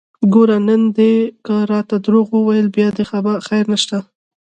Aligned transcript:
ګوره 0.33 0.57
نن 0.67 0.81
دې 0.97 1.13
که 1.45 1.55
راته 1.71 1.95
دروغ 2.05 2.27
وويل 2.33 2.67
بيا 2.75 2.87
دې 2.97 3.03
خير 3.47 3.65
نشته! 3.73 3.97